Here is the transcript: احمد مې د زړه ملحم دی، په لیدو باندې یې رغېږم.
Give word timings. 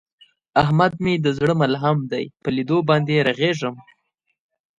احمد 0.61 0.93
مې 1.03 1.13
د 1.25 1.27
زړه 1.37 1.53
ملحم 1.61 1.97
دی، 2.11 2.23
په 2.43 2.49
لیدو 2.55 2.77
باندې 2.89 3.11
یې 3.17 3.21
رغېږم. 3.29 3.75